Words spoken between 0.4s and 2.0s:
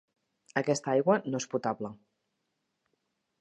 Aquesta aigua no és potable.